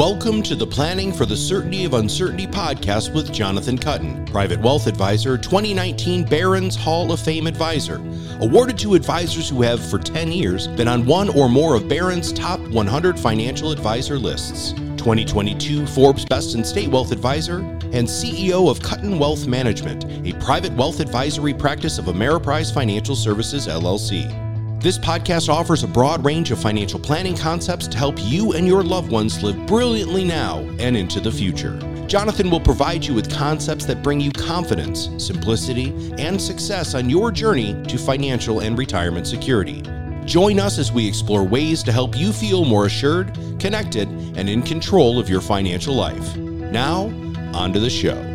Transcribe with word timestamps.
Welcome 0.00 0.42
to 0.44 0.54
the 0.54 0.66
Planning 0.66 1.12
for 1.12 1.26
the 1.26 1.36
Certainty 1.36 1.84
of 1.84 1.92
Uncertainty 1.92 2.46
podcast 2.46 3.12
with 3.12 3.30
Jonathan 3.30 3.76
Kuttin, 3.76 4.26
Private 4.30 4.58
Wealth 4.62 4.86
Advisor, 4.86 5.36
2019 5.36 6.24
Barron's 6.24 6.74
Hall 6.74 7.12
of 7.12 7.20
Fame 7.20 7.46
Advisor. 7.46 7.96
Awarded 8.40 8.78
to 8.78 8.94
advisors 8.94 9.50
who 9.50 9.60
have, 9.60 9.78
for 9.90 9.98
10 9.98 10.32
years, 10.32 10.68
been 10.68 10.88
on 10.88 11.04
one 11.04 11.28
or 11.28 11.50
more 11.50 11.74
of 11.74 11.86
Barron's 11.86 12.32
top 12.32 12.60
100 12.60 13.20
financial 13.20 13.72
advisor 13.72 14.18
lists. 14.18 14.72
2022 14.96 15.86
Forbes 15.86 16.24
Best 16.24 16.54
in 16.54 16.64
State 16.64 16.88
Wealth 16.88 17.12
Advisor, 17.12 17.58
and 17.58 18.08
CEO 18.08 18.70
of 18.70 18.78
Kuttin 18.78 19.18
Wealth 19.18 19.46
Management, 19.46 20.06
a 20.26 20.32
private 20.42 20.72
wealth 20.72 21.00
advisory 21.00 21.52
practice 21.52 21.98
of 21.98 22.06
Ameriprise 22.06 22.72
Financial 22.72 23.14
Services, 23.14 23.66
LLC. 23.66 24.49
This 24.80 24.96
podcast 24.96 25.50
offers 25.50 25.82
a 25.82 25.86
broad 25.86 26.24
range 26.24 26.50
of 26.50 26.58
financial 26.58 26.98
planning 26.98 27.36
concepts 27.36 27.86
to 27.88 27.98
help 27.98 28.14
you 28.18 28.54
and 28.54 28.66
your 28.66 28.82
loved 28.82 29.12
ones 29.12 29.42
live 29.42 29.66
brilliantly 29.66 30.24
now 30.24 30.60
and 30.78 30.96
into 30.96 31.20
the 31.20 31.30
future. 31.30 31.78
Jonathan 32.06 32.48
will 32.48 32.60
provide 32.60 33.04
you 33.04 33.12
with 33.12 33.30
concepts 33.30 33.84
that 33.84 34.02
bring 34.02 34.22
you 34.22 34.30
confidence, 34.30 35.10
simplicity, 35.18 35.92
and 36.16 36.40
success 36.40 36.94
on 36.94 37.10
your 37.10 37.30
journey 37.30 37.74
to 37.88 37.98
financial 37.98 38.60
and 38.60 38.78
retirement 38.78 39.26
security. 39.26 39.82
Join 40.24 40.58
us 40.58 40.78
as 40.78 40.90
we 40.90 41.06
explore 41.06 41.44
ways 41.44 41.82
to 41.82 41.92
help 41.92 42.16
you 42.16 42.32
feel 42.32 42.64
more 42.64 42.86
assured, 42.86 43.38
connected, 43.58 44.08
and 44.08 44.48
in 44.48 44.62
control 44.62 45.18
of 45.18 45.28
your 45.28 45.42
financial 45.42 45.94
life. 45.94 46.36
Now, 46.38 47.02
on 47.52 47.74
to 47.74 47.80
the 47.80 47.90
show. 47.90 48.29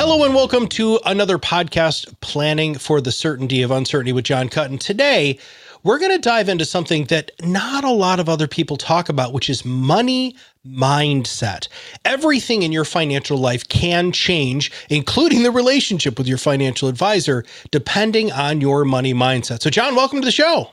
Hello 0.00 0.22
and 0.22 0.32
welcome 0.32 0.68
to 0.68 1.00
another 1.06 1.38
podcast, 1.38 2.14
Planning 2.20 2.76
for 2.76 3.00
the 3.00 3.10
Certainty 3.10 3.62
of 3.62 3.72
Uncertainty 3.72 4.12
with 4.12 4.26
Jon 4.26 4.48
Kuttin. 4.48 4.78
Today, 4.78 5.40
we're 5.82 5.98
going 5.98 6.12
to 6.12 6.20
dive 6.20 6.48
into 6.48 6.64
something 6.64 7.06
that 7.06 7.32
not 7.42 7.82
a 7.82 7.90
lot 7.90 8.20
of 8.20 8.28
other 8.28 8.46
people 8.46 8.76
talk 8.76 9.08
about, 9.08 9.32
which 9.32 9.50
is 9.50 9.64
money 9.64 10.36
mindset. 10.64 11.66
Everything 12.04 12.62
in 12.62 12.70
your 12.70 12.84
financial 12.84 13.38
life 13.38 13.68
can 13.68 14.12
change, 14.12 14.70
including 14.88 15.42
the 15.42 15.50
relationship 15.50 16.16
with 16.16 16.28
your 16.28 16.38
financial 16.38 16.88
advisor, 16.88 17.44
depending 17.72 18.30
on 18.30 18.60
your 18.60 18.84
money 18.84 19.12
mindset. 19.12 19.62
So, 19.62 19.68
John, 19.68 19.96
welcome 19.96 20.20
to 20.20 20.24
the 20.24 20.30
show. 20.30 20.70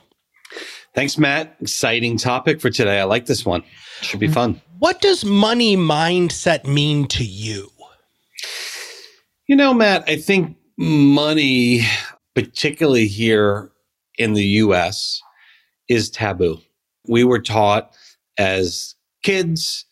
Thanks, 0.94 1.18
Matt. 1.18 1.56
Exciting 1.60 2.16
topic 2.16 2.60
for 2.60 2.70
today. 2.70 3.00
I 3.00 3.04
like 3.04 3.26
this 3.26 3.44
one. 3.44 3.64
Should 4.02 4.20
be 4.20 4.26
mm-hmm. 4.26 4.34
fun. 4.34 4.60
What 4.78 5.00
does 5.00 5.24
money 5.24 5.76
mindset 5.76 6.64
mean 6.64 7.08
to 7.08 7.24
you? 7.24 7.72
You 9.48 9.54
know, 9.54 9.72
Matt, 9.72 10.02
I 10.08 10.16
think 10.16 10.56
money, 10.76 11.82
particularly 12.34 13.06
here 13.06 13.70
in 14.18 14.32
the 14.32 14.44
US, 14.44 15.22
is 15.88 16.10
taboo. 16.10 16.58
We 17.06 17.22
were 17.22 17.38
taught 17.38 17.94
as 18.38 18.96
kids, 19.22 19.84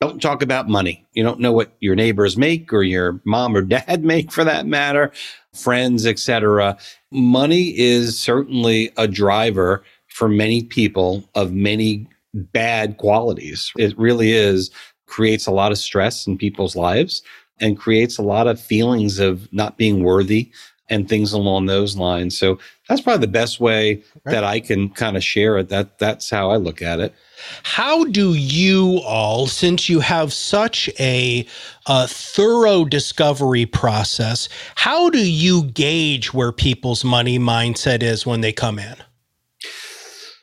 don't 0.00 0.22
talk 0.22 0.42
about 0.42 0.68
money. 0.68 1.04
You 1.12 1.24
don't 1.24 1.40
know 1.40 1.52
what 1.52 1.76
your 1.80 1.96
neighbors 1.96 2.36
make 2.36 2.72
or 2.72 2.84
your 2.84 3.20
mom 3.24 3.56
or 3.56 3.62
dad 3.78 4.04
make 4.04 4.30
for 4.30 4.44
that 4.44 4.66
matter, 4.66 5.10
friends, 5.52 6.06
etc. 6.06 6.78
Money 7.10 7.76
is 7.76 8.16
certainly 8.16 8.92
a 8.96 9.08
driver 9.08 9.82
for 10.06 10.28
many 10.28 10.62
people 10.62 11.28
of 11.34 11.52
many 11.52 12.06
bad 12.32 12.96
qualities. 12.96 13.72
It 13.76 13.98
really 13.98 14.30
is 14.30 14.70
creates 15.06 15.48
a 15.48 15.50
lot 15.50 15.72
of 15.72 15.78
stress 15.78 16.28
in 16.28 16.38
people's 16.38 16.76
lives 16.76 17.24
and 17.60 17.78
creates 17.78 18.18
a 18.18 18.22
lot 18.22 18.46
of 18.46 18.60
feelings 18.60 19.18
of 19.18 19.52
not 19.52 19.76
being 19.76 20.02
worthy 20.02 20.50
and 20.88 21.08
things 21.08 21.32
along 21.32 21.66
those 21.66 21.96
lines. 21.96 22.36
So 22.36 22.58
that's 22.88 23.00
probably 23.00 23.20
the 23.20 23.32
best 23.32 23.60
way 23.60 24.02
right. 24.24 24.32
that 24.32 24.44
I 24.44 24.58
can 24.58 24.88
kind 24.90 25.16
of 25.16 25.22
share 25.22 25.56
it. 25.58 25.68
That 25.68 25.98
that's 25.98 26.28
how 26.28 26.50
I 26.50 26.56
look 26.56 26.82
at 26.82 26.98
it. 26.98 27.14
How 27.62 28.04
do 28.04 28.34
you 28.34 29.00
all, 29.06 29.46
since 29.46 29.88
you 29.88 30.00
have 30.00 30.32
such 30.32 30.90
a, 30.98 31.46
a 31.86 32.08
thorough 32.08 32.84
discovery 32.84 33.66
process, 33.66 34.48
how 34.74 35.08
do 35.08 35.26
you 35.26 35.64
gauge 35.64 36.34
where 36.34 36.52
people's 36.52 37.04
money 37.04 37.38
mindset 37.38 38.02
is 38.02 38.26
when 38.26 38.40
they 38.40 38.52
come 38.52 38.78
in? 38.78 38.96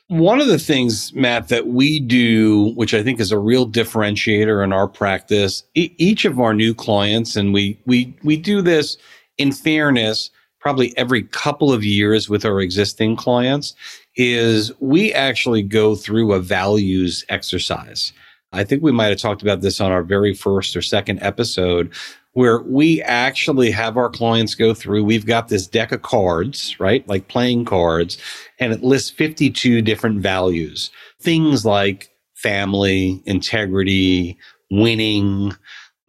One 0.08 0.40
of 0.40 0.46
the 0.46 0.58
things, 0.58 1.12
Matt, 1.12 1.48
that 1.48 1.66
we 1.66 2.00
do, 2.00 2.72
which 2.76 2.94
I 2.94 3.02
think 3.02 3.20
is 3.20 3.30
a 3.30 3.38
real 3.38 3.68
differentiator 3.68 4.64
in 4.64 4.72
our 4.72 4.88
practice, 4.88 5.64
e- 5.74 5.94
each 5.98 6.24
of 6.24 6.40
our 6.40 6.54
new 6.54 6.74
clients, 6.74 7.36
and 7.36 7.52
we 7.52 7.78
we 7.84 8.16
we 8.22 8.38
do 8.38 8.62
this 8.62 8.96
in 9.36 9.52
fairness, 9.52 10.30
probably 10.60 10.96
every 10.96 11.24
couple 11.24 11.74
of 11.74 11.84
years 11.84 12.26
with 12.26 12.46
our 12.46 12.58
existing 12.62 13.16
clients, 13.16 13.74
is 14.16 14.72
we 14.80 15.12
actually 15.12 15.62
go 15.62 15.94
through 15.94 16.32
a 16.32 16.40
values 16.40 17.22
exercise. 17.28 18.14
I 18.52 18.64
think 18.64 18.82
we 18.82 18.92
might 18.92 19.08
have 19.08 19.18
talked 19.18 19.42
about 19.42 19.60
this 19.60 19.78
on 19.78 19.92
our 19.92 20.02
very 20.02 20.32
first 20.32 20.74
or 20.74 20.80
second 20.80 21.18
episode, 21.22 21.92
where 22.32 22.60
we 22.60 23.02
actually 23.02 23.70
have 23.70 23.96
our 23.96 24.10
clients 24.10 24.54
go 24.54 24.74
through. 24.74 25.04
We've 25.04 25.26
got 25.26 25.48
this 25.48 25.66
deck 25.66 25.92
of 25.92 26.02
cards, 26.02 26.78
right? 26.78 27.06
Like 27.08 27.28
playing 27.28 27.64
cards, 27.64 28.18
and 28.58 28.72
it 28.72 28.82
lists 28.82 29.10
52 29.10 29.82
different 29.82 30.20
values. 30.20 30.90
Things 31.20 31.64
like 31.64 32.10
family, 32.34 33.22
integrity, 33.26 34.38
winning, 34.70 35.52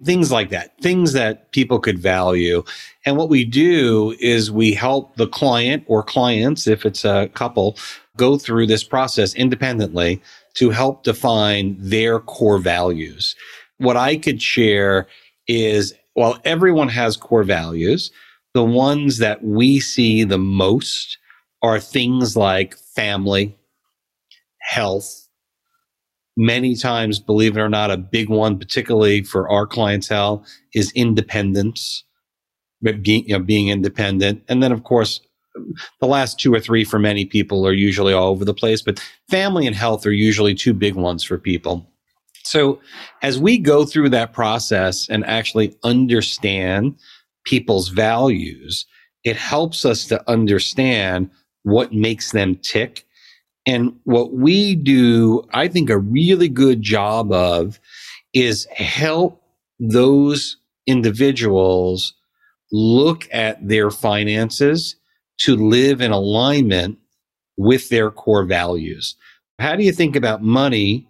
things 0.04 0.32
like 0.32 0.50
that, 0.50 0.80
things 0.82 1.14
that 1.14 1.52
people 1.52 1.80
could 1.80 2.00
value. 2.00 2.64
And 3.06 3.18
what 3.18 3.30
we 3.30 3.44
do 3.44 4.16
is 4.20 4.52
we 4.52 4.74
help 4.74 5.16
the 5.16 5.28
client 5.28 5.84
or 5.88 6.04
clients, 6.04 6.68
if 6.68 6.86
it's 6.86 7.04
a 7.04 7.30
couple, 7.34 7.78
go 8.18 8.38
through 8.38 8.68
this 8.68 8.84
process 8.84 9.34
independently 9.34 10.22
to 10.56 10.70
help 10.70 11.04
define 11.04 11.76
their 11.80 12.20
core 12.20 12.60
values. 12.60 13.36
What 13.78 13.98
I 13.98 14.18
could 14.18 14.42
share 14.42 15.08
is 15.48 15.94
while 16.20 16.38
everyone 16.44 16.90
has 16.90 17.16
core 17.16 17.46
values, 17.46 18.12
the 18.54 18.62
ones 18.62 19.20
that 19.20 19.42
we 19.42 19.80
see 19.80 20.26
the 20.26 20.38
most 20.38 21.18
are 21.62 21.80
things 21.80 22.36
like 22.36 22.76
family, 22.94 23.58
health. 24.60 25.30
Many 26.36 26.76
times, 26.76 27.22
believe 27.22 27.56
it 27.56 27.62
or 27.62 27.70
not, 27.70 27.90
a 27.90 27.96
big 27.96 28.28
one, 28.28 28.60
particularly 28.60 29.24
for 29.24 29.50
our 29.50 29.66
clientele, 29.66 30.46
is 30.74 30.92
independence, 30.92 32.04
being, 32.84 33.26
you 33.26 33.38
know, 33.38 33.40
being 33.40 33.70
independent. 33.70 34.44
And 34.50 34.62
then, 34.62 34.74
of 34.74 34.84
course, 34.84 35.22
the 36.02 36.08
last 36.08 36.38
two 36.38 36.54
or 36.54 36.60
three 36.60 36.84
for 36.84 37.00
many 37.00 37.24
people 37.24 37.66
are 37.66 37.72
usually 37.72 38.12
all 38.12 38.28
over 38.28 38.44
the 38.44 38.54
place, 38.54 38.82
but 38.82 39.00
family 39.30 39.66
and 39.66 39.76
health 39.76 40.06
are 40.06 40.12
usually 40.12 40.54
two 40.54 40.74
big 40.74 40.96
ones 40.96 41.24
for 41.24 41.38
people. 41.38 41.90
So 42.44 42.80
as 43.22 43.40
we 43.40 43.58
go 43.58 43.86
through 43.86 44.10
that 44.10 44.34
process 44.34 45.08
and 45.10 45.26
actually 45.26 45.76
understand 45.84 46.96
people's 47.46 47.90
values, 47.90 48.86
it 49.24 49.36
helps 49.36 49.86
us 49.86 50.06
to 50.08 50.30
understand 50.30 51.30
what 51.64 51.94
makes 51.94 52.32
them 52.32 52.56
tick. 52.56 53.06
And 53.66 54.00
what 54.04 54.34
we 54.34 54.76
do, 54.76 55.44
I 55.54 55.68
think, 55.68 55.90
a 55.90 55.98
really 55.98 56.50
good 56.50 56.82
job 56.82 57.32
of 57.32 57.80
is 58.34 58.66
help 58.76 59.42
those 59.80 60.58
individuals 60.88 62.14
look 62.72 63.28
at 63.32 63.68
their 63.68 63.90
finances 63.92 64.96
to 65.40 65.56
live 65.56 66.02
in 66.02 66.12
alignment 66.12 66.98
with 67.58 67.90
their 67.90 68.12
core 68.12 68.46
values. 68.46 69.16
How 69.60 69.76
do 69.76 69.84
you 69.84 69.92
think 69.92 70.16
about 70.16 70.42
money 70.42 71.09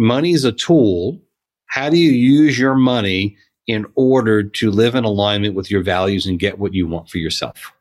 money 0.00 0.32
is 0.32 0.44
a 0.44 0.52
tool. 0.52 1.20
How 1.66 1.90
do 1.90 1.98
you 1.98 2.10
use 2.10 2.58
your 2.58 2.74
money 2.74 3.36
in 3.66 3.86
order 3.94 4.42
to 4.42 4.70
live 4.70 4.94
in 4.94 5.04
alignment 5.04 5.54
with 5.54 5.70
your 5.70 5.82
values 5.82 6.26
and 6.26 6.38
get 6.38 6.58
what 6.58 6.74
you 6.74 6.88
want 6.88 7.08
for 7.08 7.18
yourself? 7.18 7.72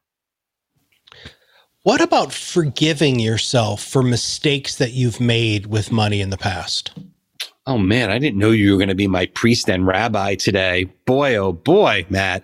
What 1.84 2.02
about 2.02 2.34
forgiving 2.34 3.20
yourself 3.20 3.82
for 3.82 4.04
mistakes 4.04 4.76
that 4.76 4.92
you've 4.92 5.22
made 5.22 5.68
with 5.68 5.92
money 5.92 6.20
in 6.20 6.30
the 6.30 6.38
past? 6.38 6.92
Oh 7.66 7.78
man, 7.78 8.12
I 8.12 8.20
didn't 8.20 8.38
know 8.38 8.52
you 8.52 8.74
were 8.74 8.78
going 8.78 8.90
to 8.90 8.96
be 8.96 9.08
my 9.08 9.28
priest 9.28 9.70
and 9.70 9.88
rabbi 9.88 10.36
today. 10.36 10.86
Boy, 11.06 11.36
oh 11.38 11.54
boy, 11.54 12.06
Matt. 12.10 12.44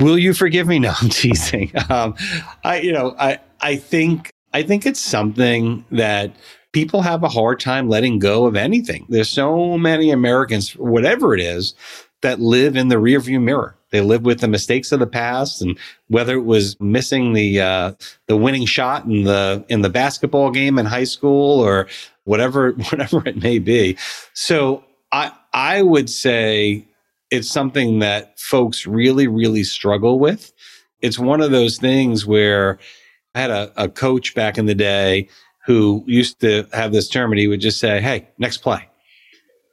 Will 0.00 0.18
you 0.18 0.34
forgive 0.34 0.66
me? 0.66 0.78
No, 0.80 0.92
I'm 1.00 1.08
teasing. 1.08 1.72
Um, 1.88 2.14
I, 2.62 2.80
you 2.80 2.92
know, 2.92 3.14
I, 3.18 3.38
I 3.60 3.76
think, 3.76 4.30
I 4.52 4.62
think 4.62 4.84
it's 4.84 5.00
something 5.00 5.84
that 5.92 6.36
people 6.72 7.02
have 7.02 7.22
a 7.22 7.28
hard 7.28 7.60
time 7.60 7.88
letting 7.88 8.18
go 8.18 8.46
of 8.46 8.56
anything. 8.56 9.06
There's 9.08 9.28
so 9.28 9.78
many 9.78 10.10
Americans, 10.10 10.74
whatever 10.76 11.34
it 11.34 11.40
is, 11.40 11.74
that 12.22 12.40
live 12.40 12.76
in 12.76 12.88
the 12.88 12.96
rearview 12.96 13.42
mirror. 13.42 13.76
They 13.90 14.00
live 14.00 14.22
with 14.22 14.40
the 14.40 14.48
mistakes 14.48 14.90
of 14.90 15.00
the 15.00 15.06
past, 15.06 15.60
and 15.60 15.78
whether 16.08 16.34
it 16.34 16.44
was 16.44 16.80
missing 16.80 17.34
the 17.34 17.60
uh, 17.60 17.92
the 18.26 18.36
winning 18.36 18.64
shot 18.64 19.04
in 19.04 19.24
the 19.24 19.64
in 19.68 19.82
the 19.82 19.90
basketball 19.90 20.50
game 20.50 20.78
in 20.78 20.86
high 20.86 21.04
school 21.04 21.60
or 21.60 21.88
whatever 22.24 22.72
whatever 22.90 23.22
it 23.26 23.42
may 23.42 23.58
be. 23.58 23.98
So 24.32 24.82
I 25.12 25.32
I 25.52 25.82
would 25.82 26.08
say 26.08 26.86
it's 27.30 27.50
something 27.50 27.98
that 27.98 28.38
folks 28.40 28.86
really 28.86 29.28
really 29.28 29.64
struggle 29.64 30.18
with. 30.18 30.52
It's 31.02 31.18
one 31.18 31.42
of 31.42 31.50
those 31.50 31.76
things 31.76 32.24
where 32.24 32.78
I 33.34 33.40
had 33.40 33.50
a, 33.50 33.72
a 33.76 33.88
coach 33.88 34.34
back 34.34 34.56
in 34.56 34.66
the 34.66 34.74
day 34.74 35.28
who 35.64 36.02
used 36.06 36.40
to 36.40 36.66
have 36.72 36.92
this 36.92 37.08
term 37.08 37.32
and 37.32 37.38
he 37.38 37.48
would 37.48 37.60
just 37.60 37.78
say, 37.78 38.00
Hey, 38.00 38.28
next 38.38 38.58
play. 38.58 38.88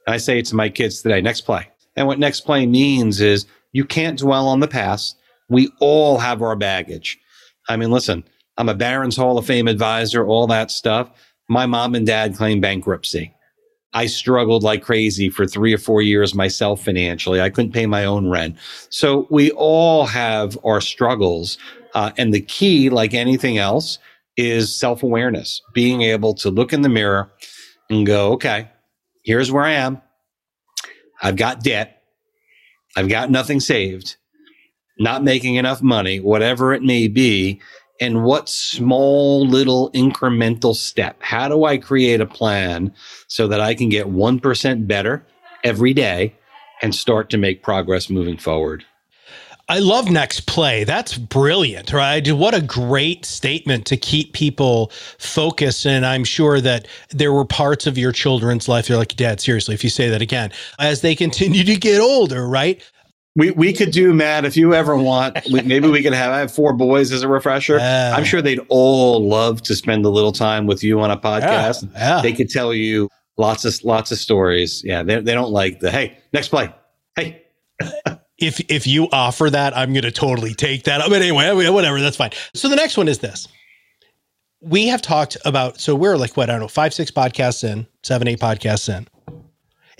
I 0.06 0.16
say 0.16 0.38
it 0.38 0.46
to 0.46 0.56
my 0.56 0.68
kids 0.68 1.02
today, 1.02 1.20
next 1.20 1.42
play. 1.42 1.68
And 1.96 2.06
what 2.06 2.18
next 2.18 2.42
play 2.42 2.66
means 2.66 3.20
is 3.20 3.46
you 3.72 3.84
can't 3.84 4.18
dwell 4.18 4.48
on 4.48 4.60
the 4.60 4.68
past. 4.68 5.16
We 5.48 5.70
all 5.80 6.18
have 6.18 6.42
our 6.42 6.56
baggage. 6.56 7.18
I 7.68 7.76
mean, 7.76 7.90
listen, 7.90 8.24
I'm 8.56 8.68
a 8.68 8.74
Barron's 8.74 9.16
Hall 9.16 9.38
of 9.38 9.46
Fame 9.46 9.68
advisor, 9.68 10.26
all 10.26 10.46
that 10.48 10.70
stuff. 10.70 11.10
My 11.48 11.66
mom 11.66 11.94
and 11.94 12.06
dad 12.06 12.36
claimed 12.36 12.62
bankruptcy. 12.62 13.34
I 13.92 14.06
struggled 14.06 14.62
like 14.62 14.82
crazy 14.82 15.30
for 15.30 15.46
three 15.46 15.74
or 15.74 15.78
four 15.78 16.00
years 16.00 16.34
myself 16.34 16.84
financially. 16.84 17.40
I 17.40 17.50
couldn't 17.50 17.72
pay 17.72 17.86
my 17.86 18.04
own 18.04 18.28
rent. 18.28 18.56
So 18.88 19.26
we 19.30 19.50
all 19.52 20.06
have 20.06 20.56
our 20.64 20.80
struggles. 20.80 21.58
Uh, 21.94 22.12
and 22.16 22.32
the 22.32 22.40
key, 22.40 22.88
like 22.88 23.14
anything 23.14 23.58
else, 23.58 23.98
is 24.40 24.74
self 24.74 25.02
awareness, 25.02 25.62
being 25.74 26.02
able 26.02 26.34
to 26.34 26.50
look 26.50 26.72
in 26.72 26.82
the 26.82 26.88
mirror 26.88 27.30
and 27.88 28.06
go, 28.06 28.32
okay, 28.32 28.70
here's 29.24 29.50
where 29.52 29.64
I 29.64 29.72
am. 29.72 30.00
I've 31.22 31.36
got 31.36 31.62
debt. 31.62 32.02
I've 32.96 33.08
got 33.08 33.30
nothing 33.30 33.60
saved, 33.60 34.16
not 34.98 35.22
making 35.22 35.56
enough 35.56 35.82
money, 35.82 36.18
whatever 36.18 36.72
it 36.72 36.82
may 36.82 37.08
be. 37.08 37.60
And 38.00 38.24
what 38.24 38.48
small 38.48 39.46
little 39.46 39.90
incremental 39.92 40.74
step? 40.74 41.18
How 41.20 41.48
do 41.48 41.64
I 41.64 41.76
create 41.76 42.20
a 42.22 42.26
plan 42.26 42.94
so 43.28 43.46
that 43.48 43.60
I 43.60 43.74
can 43.74 43.90
get 43.90 44.06
1% 44.06 44.86
better 44.86 45.26
every 45.62 45.92
day 45.92 46.34
and 46.82 46.94
start 46.94 47.28
to 47.30 47.36
make 47.36 47.62
progress 47.62 48.08
moving 48.08 48.38
forward? 48.38 48.86
I 49.70 49.78
love 49.78 50.10
next 50.10 50.48
play. 50.48 50.82
That's 50.82 51.16
brilliant, 51.16 51.92
right? 51.92 52.28
What 52.32 52.54
a 52.54 52.60
great 52.60 53.24
statement 53.24 53.86
to 53.86 53.96
keep 53.96 54.32
people 54.32 54.90
focused. 55.16 55.86
And 55.86 56.04
I'm 56.04 56.24
sure 56.24 56.60
that 56.60 56.88
there 57.10 57.32
were 57.32 57.44
parts 57.44 57.86
of 57.86 57.96
your 57.96 58.10
children's 58.10 58.68
life. 58.68 58.88
They're 58.88 58.96
like, 58.96 59.14
Dad, 59.14 59.40
seriously, 59.40 59.74
if 59.76 59.84
you 59.84 59.90
say 59.90 60.08
that 60.08 60.20
again, 60.20 60.50
as 60.80 61.02
they 61.02 61.14
continue 61.14 61.62
to 61.62 61.76
get 61.76 62.00
older, 62.00 62.48
right? 62.48 62.82
We, 63.36 63.52
we 63.52 63.72
could 63.72 63.92
do 63.92 64.12
Matt 64.12 64.44
if 64.44 64.56
you 64.56 64.74
ever 64.74 64.96
want. 64.96 65.38
maybe 65.48 65.88
we 65.88 66.02
could 66.02 66.14
have 66.14 66.32
I 66.32 66.40
have 66.40 66.52
four 66.52 66.72
boys 66.72 67.12
as 67.12 67.22
a 67.22 67.28
refresher. 67.28 67.78
Uh, 67.78 68.12
I'm 68.12 68.24
sure 68.24 68.42
they'd 68.42 68.58
all 68.70 69.24
love 69.24 69.62
to 69.62 69.76
spend 69.76 70.04
a 70.04 70.08
little 70.08 70.32
time 70.32 70.66
with 70.66 70.82
you 70.82 71.00
on 71.00 71.12
a 71.12 71.16
podcast. 71.16 71.88
Yeah, 71.92 72.16
yeah. 72.16 72.22
They 72.22 72.32
could 72.32 72.50
tell 72.50 72.74
you 72.74 73.08
lots 73.36 73.64
of 73.64 73.84
lots 73.84 74.10
of 74.10 74.18
stories. 74.18 74.82
Yeah, 74.84 75.04
they, 75.04 75.20
they 75.20 75.32
don't 75.32 75.52
like 75.52 75.78
the 75.78 75.92
hey 75.92 76.18
next 76.32 76.48
play. 76.48 76.74
Hey, 77.14 77.44
if 78.40 78.60
if 78.70 78.86
you 78.86 79.08
offer 79.12 79.50
that, 79.50 79.76
I'm 79.76 79.92
going 79.92 80.02
to 80.02 80.10
totally 80.10 80.54
take 80.54 80.84
that. 80.84 81.02
But 81.08 81.22
anyway, 81.22 81.70
whatever, 81.70 82.00
that's 82.00 82.16
fine. 82.16 82.30
So 82.54 82.68
the 82.68 82.76
next 82.76 82.96
one 82.96 83.08
is 83.08 83.18
this. 83.18 83.48
We 84.62 84.88
have 84.88 85.00
talked 85.00 85.36
about 85.44 85.80
so 85.80 85.94
we're 85.94 86.16
like 86.16 86.36
what 86.36 86.50
I 86.50 86.52
don't 86.52 86.60
know 86.60 86.68
five 86.68 86.92
six 86.92 87.10
podcasts 87.10 87.64
in 87.64 87.86
seven 88.02 88.28
eight 88.28 88.40
podcasts 88.40 88.94
in, 88.94 89.08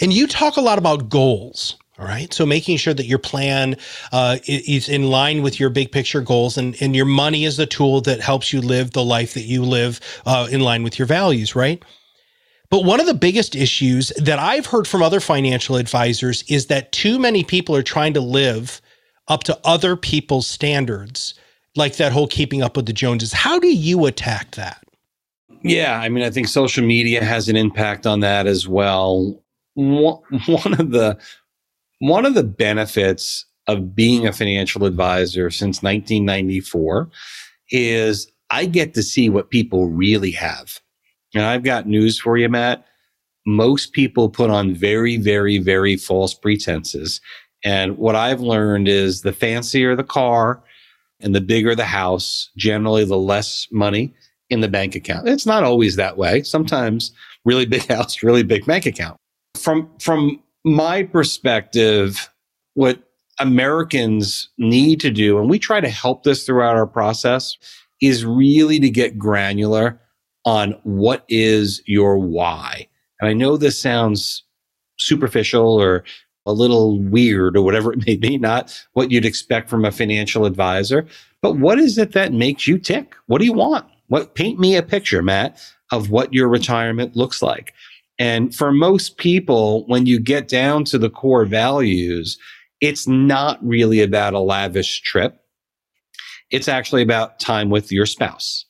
and 0.00 0.12
you 0.12 0.26
talk 0.26 0.56
a 0.56 0.60
lot 0.60 0.78
about 0.78 1.08
goals. 1.08 1.76
All 1.98 2.06
right. 2.06 2.32
So 2.32 2.46
making 2.46 2.78
sure 2.78 2.94
that 2.94 3.04
your 3.04 3.18
plan 3.18 3.76
uh, 4.10 4.38
is 4.46 4.88
in 4.88 5.10
line 5.10 5.42
with 5.42 5.60
your 5.60 5.68
big 5.68 5.92
picture 5.92 6.22
goals 6.22 6.56
and, 6.56 6.74
and 6.80 6.96
your 6.96 7.04
money 7.04 7.44
is 7.44 7.58
the 7.58 7.66
tool 7.66 8.00
that 8.02 8.20
helps 8.20 8.54
you 8.54 8.62
live 8.62 8.92
the 8.92 9.04
life 9.04 9.34
that 9.34 9.42
you 9.42 9.62
live 9.62 10.00
uh, 10.24 10.48
in 10.50 10.60
line 10.60 10.82
with 10.82 10.98
your 10.98 11.04
values, 11.04 11.54
right? 11.54 11.84
But 12.70 12.84
one 12.84 13.00
of 13.00 13.06
the 13.06 13.14
biggest 13.14 13.56
issues 13.56 14.12
that 14.16 14.38
I've 14.38 14.66
heard 14.66 14.86
from 14.86 15.02
other 15.02 15.18
financial 15.18 15.76
advisors 15.76 16.44
is 16.44 16.66
that 16.66 16.92
too 16.92 17.18
many 17.18 17.42
people 17.42 17.74
are 17.74 17.82
trying 17.82 18.14
to 18.14 18.20
live 18.20 18.80
up 19.26 19.42
to 19.44 19.58
other 19.64 19.96
people's 19.96 20.46
standards, 20.46 21.34
like 21.74 21.96
that 21.96 22.12
whole 22.12 22.28
keeping 22.28 22.62
up 22.62 22.76
with 22.76 22.86
the 22.86 22.92
Joneses. 22.92 23.32
How 23.32 23.58
do 23.58 23.68
you 23.68 24.06
attack 24.06 24.52
that? 24.52 24.84
Yeah, 25.62 25.98
I 26.00 26.08
mean, 26.08 26.24
I 26.24 26.30
think 26.30 26.48
social 26.48 26.84
media 26.84 27.24
has 27.24 27.48
an 27.48 27.56
impact 27.56 28.06
on 28.06 28.20
that 28.20 28.46
as 28.46 28.66
well. 28.66 29.42
One 29.74 30.22
of 30.78 30.90
the 30.90 31.18
one 31.98 32.24
of 32.24 32.34
the 32.34 32.44
benefits 32.44 33.44
of 33.66 33.94
being 33.94 34.26
a 34.26 34.32
financial 34.32 34.84
advisor 34.84 35.50
since 35.50 35.82
1994 35.82 37.10
is 37.70 38.30
I 38.48 38.64
get 38.66 38.94
to 38.94 39.02
see 39.02 39.28
what 39.28 39.50
people 39.50 39.88
really 39.88 40.32
have. 40.32 40.80
And 41.34 41.44
I've 41.44 41.62
got 41.62 41.86
news 41.86 42.18
for 42.18 42.36
you, 42.36 42.48
Matt. 42.48 42.84
Most 43.46 43.92
people 43.92 44.28
put 44.28 44.50
on 44.50 44.74
very, 44.74 45.16
very, 45.16 45.58
very 45.58 45.96
false 45.96 46.34
pretenses. 46.34 47.20
And 47.64 47.98
what 47.98 48.16
I've 48.16 48.40
learned 48.40 48.88
is 48.88 49.22
the 49.22 49.32
fancier 49.32 49.94
the 49.96 50.04
car 50.04 50.62
and 51.20 51.34
the 51.34 51.40
bigger 51.40 51.74
the 51.74 51.84
house, 51.84 52.50
generally 52.56 53.04
the 53.04 53.18
less 53.18 53.66
money 53.70 54.14
in 54.48 54.60
the 54.60 54.68
bank 54.68 54.94
account. 54.94 55.28
It's 55.28 55.46
not 55.46 55.62
always 55.62 55.96
that 55.96 56.16
way. 56.16 56.42
Sometimes 56.42 57.12
really 57.44 57.66
big 57.66 57.86
house, 57.88 58.22
really 58.22 58.42
big 58.42 58.66
bank 58.66 58.86
account. 58.86 59.16
From 59.56 59.90
from 59.98 60.42
my 60.64 61.02
perspective, 61.02 62.30
what 62.74 63.02
Americans 63.38 64.48
need 64.58 65.00
to 65.00 65.10
do, 65.10 65.38
and 65.38 65.48
we 65.48 65.58
try 65.58 65.80
to 65.80 65.88
help 65.88 66.24
this 66.24 66.44
throughout 66.44 66.76
our 66.76 66.86
process, 66.86 67.56
is 68.00 68.24
really 68.24 68.80
to 68.80 68.90
get 68.90 69.18
granular 69.18 69.99
on 70.44 70.72
what 70.84 71.24
is 71.28 71.82
your 71.86 72.18
why. 72.18 72.86
And 73.20 73.28
I 73.28 73.32
know 73.32 73.56
this 73.56 73.80
sounds 73.80 74.42
superficial 74.98 75.80
or 75.80 76.04
a 76.46 76.52
little 76.52 77.00
weird 77.00 77.56
or 77.56 77.62
whatever 77.62 77.92
it 77.94 78.06
may 78.06 78.16
be, 78.16 78.38
not 78.38 78.78
what 78.92 79.10
you'd 79.10 79.24
expect 79.24 79.68
from 79.68 79.84
a 79.84 79.92
financial 79.92 80.46
advisor, 80.46 81.06
but 81.42 81.56
what 81.56 81.78
is 81.78 81.98
it 81.98 82.12
that 82.12 82.32
makes 82.32 82.66
you 82.66 82.78
tick? 82.78 83.14
What 83.26 83.38
do 83.38 83.44
you 83.44 83.52
want? 83.52 83.86
What 84.08 84.34
paint 84.34 84.58
me 84.58 84.76
a 84.76 84.82
picture, 84.82 85.22
Matt, 85.22 85.60
of 85.92 86.10
what 86.10 86.32
your 86.32 86.48
retirement 86.48 87.16
looks 87.16 87.42
like. 87.42 87.72
And 88.18 88.54
for 88.54 88.72
most 88.72 89.16
people, 89.16 89.86
when 89.86 90.06
you 90.06 90.20
get 90.20 90.48
down 90.48 90.84
to 90.86 90.98
the 90.98 91.10
core 91.10 91.44
values, 91.44 92.38
it's 92.80 93.06
not 93.06 93.58
really 93.64 94.02
about 94.02 94.34
a 94.34 94.40
lavish 94.40 95.00
trip. 95.02 95.40
It's 96.50 96.68
actually 96.68 97.02
about 97.02 97.40
time 97.40 97.70
with 97.70 97.92
your 97.92 98.06
spouse. 98.06 98.66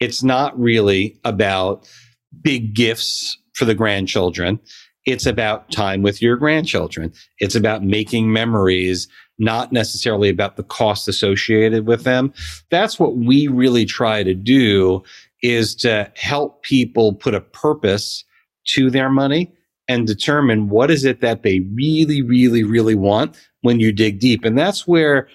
It's 0.00 0.22
not 0.22 0.58
really 0.58 1.18
about 1.24 1.88
big 2.42 2.74
gifts 2.74 3.38
for 3.54 3.64
the 3.64 3.74
grandchildren. 3.74 4.60
It's 5.06 5.26
about 5.26 5.70
time 5.70 6.02
with 6.02 6.22
your 6.22 6.36
grandchildren. 6.36 7.12
It's 7.38 7.54
about 7.54 7.84
making 7.84 8.32
memories, 8.32 9.06
not 9.38 9.72
necessarily 9.72 10.28
about 10.28 10.56
the 10.56 10.62
cost 10.62 11.08
associated 11.08 11.86
with 11.86 12.04
them. 12.04 12.32
That's 12.70 12.98
what 12.98 13.16
we 13.16 13.46
really 13.48 13.84
try 13.84 14.22
to 14.22 14.34
do 14.34 15.02
is 15.42 15.74
to 15.76 16.10
help 16.16 16.62
people 16.62 17.12
put 17.12 17.34
a 17.34 17.40
purpose 17.40 18.24
to 18.68 18.90
their 18.90 19.10
money 19.10 19.52
and 19.88 20.06
determine 20.06 20.70
what 20.70 20.90
is 20.90 21.04
it 21.04 21.20
that 21.20 21.42
they 21.42 21.60
really, 21.74 22.22
really, 22.22 22.64
really 22.64 22.94
want 22.94 23.36
when 23.60 23.80
you 23.80 23.92
dig 23.92 24.18
deep. 24.20 24.44
And 24.44 24.56
that's 24.56 24.86
where 24.86 25.28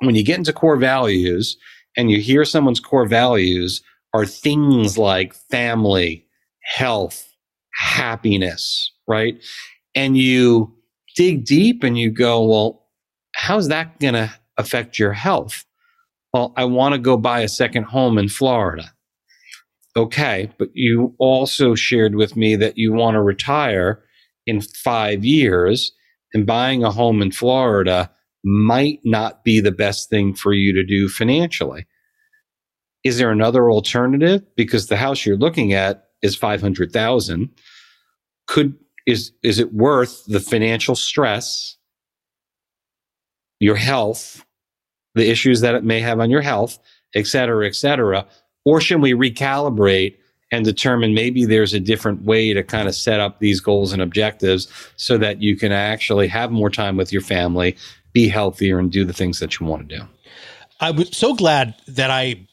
when 0.00 0.14
you 0.14 0.22
get 0.22 0.38
into 0.38 0.52
core 0.52 0.76
values, 0.76 1.56
and 1.96 2.10
you 2.10 2.20
hear 2.20 2.44
someone's 2.44 2.80
core 2.80 3.06
values 3.06 3.82
are 4.12 4.26
things 4.26 4.96
like 4.96 5.34
family, 5.34 6.26
health, 6.62 7.28
happiness, 7.74 8.92
right? 9.08 9.42
And 9.94 10.16
you 10.16 10.74
dig 11.16 11.44
deep 11.44 11.82
and 11.84 11.98
you 11.98 12.10
go, 12.10 12.44
well, 12.44 12.86
how's 13.34 13.68
that 13.68 13.98
going 14.00 14.14
to 14.14 14.32
affect 14.56 14.98
your 14.98 15.12
health? 15.12 15.64
Well, 16.32 16.52
I 16.56 16.64
want 16.64 16.94
to 16.94 16.98
go 16.98 17.16
buy 17.16 17.40
a 17.40 17.48
second 17.48 17.84
home 17.84 18.18
in 18.18 18.28
Florida. 18.28 18.92
Okay, 19.96 20.50
but 20.58 20.70
you 20.74 21.14
also 21.18 21.76
shared 21.76 22.16
with 22.16 22.36
me 22.36 22.56
that 22.56 22.76
you 22.76 22.92
want 22.92 23.14
to 23.14 23.22
retire 23.22 24.02
in 24.46 24.60
five 24.60 25.24
years, 25.24 25.92
and 26.34 26.44
buying 26.44 26.84
a 26.84 26.90
home 26.90 27.22
in 27.22 27.30
Florida 27.30 28.10
might 28.44 29.00
not 29.04 29.42
be 29.42 29.60
the 29.60 29.72
best 29.72 30.10
thing 30.10 30.34
for 30.34 30.52
you 30.52 30.72
to 30.72 30.84
do 30.84 31.08
financially. 31.08 31.86
Is 33.02 33.18
there 33.18 33.30
another 33.30 33.70
alternative? 33.70 34.42
Because 34.56 34.86
the 34.86 34.96
house 34.96 35.24
you're 35.24 35.36
looking 35.36 35.72
at 35.72 36.08
is 36.22 36.36
500,000. 36.36 37.50
Could, 38.46 38.74
is, 39.06 39.32
is 39.42 39.58
it 39.58 39.72
worth 39.72 40.24
the 40.26 40.40
financial 40.40 40.94
stress, 40.94 41.76
your 43.60 43.76
health, 43.76 44.44
the 45.14 45.30
issues 45.30 45.60
that 45.60 45.74
it 45.74 45.84
may 45.84 46.00
have 46.00 46.20
on 46.20 46.30
your 46.30 46.40
health, 46.42 46.78
et 47.14 47.26
cetera, 47.26 47.66
et 47.66 47.74
cetera? 47.74 48.26
Or 48.64 48.80
should 48.80 49.02
we 49.02 49.12
recalibrate 49.12 50.16
and 50.50 50.64
determine 50.64 51.14
maybe 51.14 51.44
there's 51.44 51.74
a 51.74 51.80
different 51.80 52.22
way 52.22 52.52
to 52.52 52.62
kind 52.62 52.88
of 52.88 52.94
set 52.94 53.20
up 53.20 53.38
these 53.38 53.60
goals 53.60 53.92
and 53.92 54.00
objectives 54.00 54.68
so 54.96 55.18
that 55.18 55.42
you 55.42 55.56
can 55.56 55.72
actually 55.72 56.28
have 56.28 56.50
more 56.50 56.70
time 56.70 56.96
with 56.96 57.12
your 57.12 57.22
family, 57.22 57.76
be 58.14 58.28
healthier, 58.28 58.78
and 58.78 58.90
do 58.90 59.04
the 59.04 59.12
things 59.12 59.40
that 59.40 59.60
you 59.60 59.66
want 59.66 59.88
to 59.88 59.98
do? 59.98 60.04
I 60.80 60.90
was 60.90 61.14
so 61.14 61.34
glad 61.34 61.74
that 61.86 62.10
I 62.10 62.46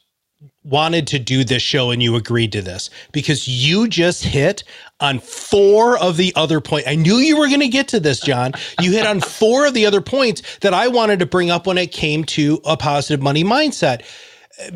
wanted 0.63 1.07
to 1.07 1.19
do 1.19 1.43
this 1.43 1.61
show 1.61 1.91
and 1.91 2.01
you 2.01 2.15
agreed 2.15 2.51
to 2.51 2.61
this 2.61 2.89
because 3.11 3.47
you 3.47 3.87
just 3.87 4.23
hit 4.23 4.63
on 4.99 5.19
four 5.19 5.97
of 5.97 6.17
the 6.17 6.33
other 6.35 6.61
points. 6.61 6.87
I 6.87 6.95
knew 6.95 7.15
you 7.15 7.37
were 7.37 7.47
going 7.47 7.61
to 7.61 7.67
get 7.67 7.87
to 7.89 7.99
this, 7.99 8.19
Jon. 8.19 8.53
You 8.79 8.91
hit 8.91 9.05
on 9.05 9.21
four 9.21 9.65
of 9.65 9.73
the 9.73 9.85
other 9.85 10.01
points 10.01 10.41
that 10.59 10.73
I 10.73 10.87
wanted 10.87 11.19
to 11.19 11.25
bring 11.25 11.49
up 11.49 11.67
when 11.67 11.77
it 11.77 11.91
came 11.91 12.23
to 12.25 12.61
a 12.65 12.77
positive 12.77 13.21
money 13.21 13.43
mindset. 13.43 14.03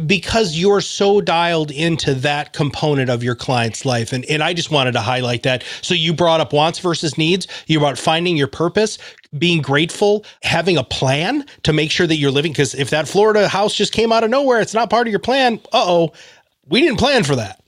Because 0.05 0.57
you're 0.57 0.81
so 0.81 1.21
dialed 1.21 1.71
into 1.71 2.13
that 2.15 2.53
component 2.53 3.09
of 3.09 3.23
your 3.23 3.35
client's 3.35 3.85
life. 3.85 4.13
And, 4.13 4.25
and 4.25 4.41
I 4.41 4.53
just 4.53 4.71
wanted 4.71 4.93
to 4.93 5.01
highlight 5.01 5.43
that. 5.43 5.63
So 5.81 5.93
you 5.93 6.13
brought 6.13 6.39
up 6.39 6.53
wants 6.53 6.79
versus 6.79 7.17
needs. 7.17 7.47
You 7.67 7.79
brought 7.79 7.97
finding 7.97 8.37
your 8.37 8.47
purpose, 8.47 8.97
being 9.37 9.61
grateful, 9.61 10.25
having 10.43 10.77
a 10.77 10.83
plan 10.83 11.45
to 11.63 11.73
make 11.73 11.91
sure 11.91 12.07
that 12.07 12.17
you're 12.17 12.31
living. 12.31 12.51
Because 12.51 12.73
if 12.73 12.89
that 12.89 13.07
Florida 13.07 13.47
house 13.47 13.75
just 13.75 13.93
came 13.93 14.11
out 14.11 14.23
of 14.23 14.29
nowhere, 14.29 14.61
it's 14.61 14.73
not 14.73 14.89
part 14.89 15.07
of 15.07 15.11
your 15.11 15.19
plan. 15.19 15.59
Uh 15.73 15.83
oh, 15.85 16.13
we 16.67 16.81
didn't 16.81 16.99
plan 16.99 17.23
for 17.23 17.35
that. 17.35 17.61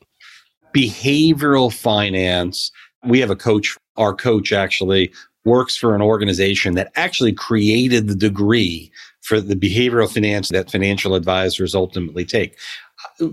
Behavioral 0.76 1.74
finance. 1.74 2.72
We 3.04 3.20
have 3.20 3.30
a 3.30 3.36
coach, 3.36 3.78
our 3.96 4.14
coach 4.14 4.52
actually 4.52 5.12
works 5.46 5.76
for 5.78 5.96
an 5.96 6.02
organization 6.02 6.76
that 6.76 6.92
actually 6.96 7.32
created 7.32 8.08
the 8.08 8.16
degree 8.16 8.92
for 9.28 9.42
the 9.42 9.56
behavioral 9.56 10.10
finance 10.10 10.48
that 10.50 10.72
financial 10.72 11.14
advisors 11.14 11.76
ultimately 11.76 12.24
take. 12.24 12.58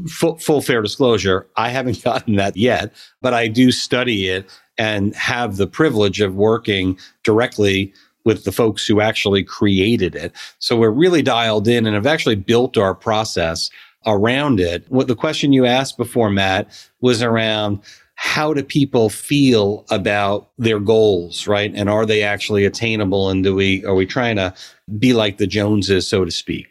Full, 0.09 0.39
full, 0.39 0.61
fair 0.61 0.83
disclosure, 0.83 1.47
I 1.57 1.69
haven't 1.69 2.03
gotten 2.05 2.35
that 2.35 2.57
yet, 2.57 2.93
but 3.23 3.33
I 3.33 3.47
do 3.47 3.71
study 3.71 4.27
it 4.27 4.51
and 4.77 5.15
have 5.15 5.57
the 5.57 5.69
privilege 5.69 6.21
of 6.21 6.35
working 6.35 6.99
directly 7.23 7.95
with 8.25 8.43
the 8.43 8.51
folks 8.51 8.85
who 8.85 9.01
actually 9.01 9.45
created 9.45 10.17
it. 10.17 10.33
So 10.59 10.77
we're 10.77 10.91
really 10.91 11.23
dialed 11.23 11.69
in 11.69 11.87
and 11.87 11.95
have 11.95 12.07
actually 12.07 12.37
built 12.37 12.77
our 12.77 12.95
process 12.95 13.71
around 14.05 14.59
it. 14.59 14.85
What 14.89 15.07
the 15.07 15.15
question 15.15 15.53
you 15.53 15.65
asked 15.65 15.97
before, 15.97 16.29
Matt, 16.29 16.69
was 17.03 17.23
around 17.23 17.81
how 18.17 18.55
do 18.55 18.63
people 18.63 19.09
feel 19.09 19.85
about 19.91 20.51
their 20.59 20.79
goals, 20.79 21.47
right? 21.47 21.73
And 21.75 21.89
are 21.89 22.07
they 22.07 22.23
actually 22.23 22.65
attainable? 22.65 23.29
And 23.29 23.43
do 23.45 23.55
we 23.55 23.85
are 23.85 23.95
we 23.95 24.07
trying 24.07 24.37
to 24.37 24.55
be 24.99 25.13
like 25.13 25.39
the 25.39 25.47
Joneses, 25.47 26.07
so 26.09 26.25
to 26.25 26.31
speak? 26.31 26.67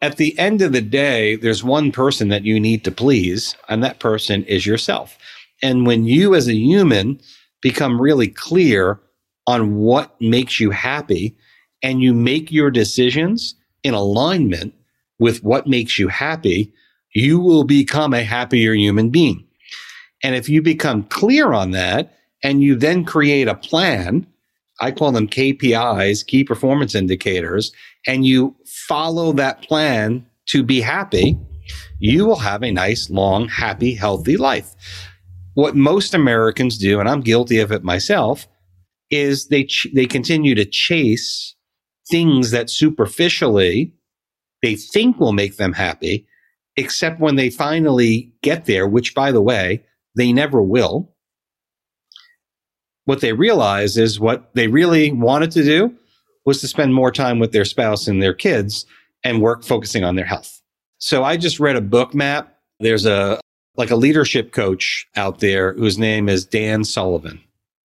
At 0.00 0.16
the 0.16 0.38
end 0.38 0.62
of 0.62 0.72
the 0.72 0.80
day, 0.80 1.36
there's 1.36 1.64
one 1.64 1.92
person 1.92 2.28
that 2.28 2.44
you 2.44 2.58
need 2.58 2.84
to 2.84 2.90
please, 2.90 3.56
and 3.68 3.82
that 3.82 4.00
person 4.00 4.44
is 4.44 4.66
yourself. 4.66 5.16
And 5.62 5.86
when 5.86 6.04
you 6.04 6.34
as 6.34 6.48
a 6.48 6.54
human 6.54 7.20
become 7.60 8.00
really 8.00 8.28
clear 8.28 9.00
on 9.46 9.76
what 9.76 10.20
makes 10.20 10.60
you 10.60 10.70
happy 10.70 11.36
and 11.82 12.02
you 12.02 12.12
make 12.12 12.50
your 12.50 12.70
decisions 12.70 13.54
in 13.82 13.94
alignment 13.94 14.74
with 15.18 15.42
what 15.44 15.66
makes 15.66 15.98
you 15.98 16.08
happy, 16.08 16.72
you 17.14 17.38
will 17.38 17.64
become 17.64 18.12
a 18.12 18.24
happier 18.24 18.74
human 18.74 19.10
being. 19.10 19.46
And 20.22 20.34
if 20.34 20.48
you 20.48 20.62
become 20.62 21.04
clear 21.04 21.52
on 21.52 21.72
that 21.72 22.16
and 22.42 22.62
you 22.62 22.76
then 22.76 23.04
create 23.04 23.48
a 23.48 23.54
plan, 23.54 24.26
I 24.80 24.90
call 24.90 25.12
them 25.12 25.28
KPIs, 25.28 26.26
key 26.26 26.44
performance 26.44 26.94
indicators, 26.94 27.72
and 28.06 28.24
you 28.24 28.56
follow 28.66 29.32
that 29.32 29.62
plan 29.62 30.26
to 30.46 30.62
be 30.62 30.80
happy, 30.80 31.38
you 31.98 32.26
will 32.26 32.36
have 32.36 32.62
a 32.62 32.72
nice, 32.72 33.10
long, 33.10 33.48
happy, 33.48 33.94
healthy 33.94 34.36
life. 34.36 34.74
What 35.54 35.76
most 35.76 36.14
Americans 36.14 36.78
do, 36.78 36.98
and 36.98 37.08
I'm 37.08 37.20
guilty 37.20 37.58
of 37.58 37.70
it 37.70 37.84
myself, 37.84 38.48
is 39.10 39.48
they 39.48 39.64
ch- 39.64 39.88
they 39.94 40.06
continue 40.06 40.54
to 40.54 40.64
chase 40.64 41.54
things 42.10 42.50
that 42.50 42.70
superficially 42.70 43.92
they 44.62 44.74
think 44.74 45.18
will 45.20 45.32
make 45.32 45.56
them 45.56 45.74
happy, 45.74 46.26
except 46.76 47.20
when 47.20 47.36
they 47.36 47.50
finally 47.50 48.32
get 48.42 48.64
there, 48.64 48.88
which 48.88 49.14
by 49.14 49.30
the 49.30 49.42
way, 49.42 49.84
they 50.14 50.32
never 50.32 50.62
will. 50.62 51.10
What 53.04 53.20
they 53.20 53.32
realize 53.32 53.96
is 53.96 54.20
what 54.20 54.54
they 54.54 54.68
really 54.68 55.10
wanted 55.12 55.50
to 55.52 55.64
do 55.64 55.94
was 56.44 56.60
to 56.60 56.68
spend 56.68 56.94
more 56.94 57.10
time 57.10 57.38
with 57.38 57.52
their 57.52 57.64
spouse 57.64 58.06
and 58.06 58.22
their 58.22 58.34
kids 58.34 58.86
and 59.24 59.40
work 59.40 59.64
focusing 59.64 60.04
on 60.04 60.16
their 60.16 60.24
health. 60.24 60.60
So 60.98 61.24
I 61.24 61.36
just 61.36 61.60
read 61.60 61.76
a 61.76 61.80
book 61.80 62.14
Matt. 62.14 62.58
There's 62.80 63.06
a 63.06 63.40
like 63.76 63.90
a 63.90 63.96
leadership 63.96 64.52
coach 64.52 65.06
out 65.16 65.40
there 65.40 65.74
whose 65.74 65.98
name 65.98 66.28
is 66.28 66.44
Dan 66.44 66.84
Sullivan. 66.84 67.40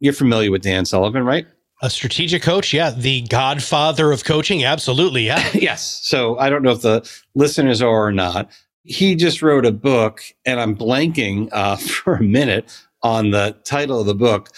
You're 0.00 0.12
familiar 0.12 0.50
with 0.50 0.62
Dan 0.62 0.84
Sullivan, 0.84 1.24
right? 1.24 1.46
A 1.82 1.90
strategic 1.90 2.42
coach, 2.42 2.72
yeah, 2.72 2.90
the 2.90 3.22
godfather 3.22 4.10
of 4.10 4.24
coaching, 4.24 4.64
absolutely, 4.64 5.26
yeah. 5.26 5.46
yes. 5.54 6.00
So 6.02 6.38
I 6.38 6.48
don't 6.48 6.62
know 6.62 6.70
if 6.70 6.80
the 6.80 7.08
listeners 7.34 7.82
are 7.82 8.06
or 8.06 8.12
not, 8.12 8.50
he 8.86 9.14
just 9.14 9.42
wrote 9.42 9.66
a 9.66 9.72
book, 9.72 10.22
and 10.44 10.60
I'm 10.60 10.76
blanking 10.76 11.48
uh, 11.52 11.76
for 11.76 12.14
a 12.16 12.22
minute 12.22 12.76
on 13.02 13.30
the 13.30 13.56
title 13.64 14.00
of 14.00 14.06
the 14.06 14.14
book. 14.14 14.50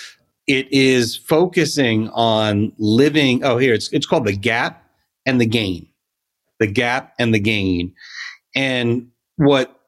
It 0.47 0.73
is 0.73 1.16
focusing 1.16 2.08
on 2.11 2.73
living. 2.78 3.44
Oh, 3.44 3.58
here 3.58 3.75
it's 3.75 3.92
it's 3.92 4.06
called 4.06 4.26
the 4.26 4.37
gap 4.37 4.85
and 5.26 5.40
the 5.40 5.47
gain, 5.47 5.87
the 6.58 6.66
gap 6.66 7.12
and 7.18 7.35
the 7.35 7.38
gain. 7.38 7.92
And 8.54 9.08
what 9.37 9.78